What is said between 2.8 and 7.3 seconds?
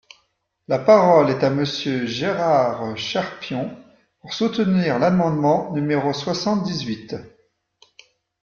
Cherpion, pour soutenir l’amendement numéro soixante-dix-huit.